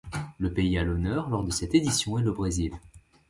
Le 0.39 0.51
pays 0.51 0.79
à 0.79 0.83
l'honneur 0.83 1.29
lors 1.29 1.43
de 1.43 1.51
cette 1.51 1.75
édition 1.75 2.17
est 2.17 2.23
le 2.23 2.31
Brésil. 2.31 2.71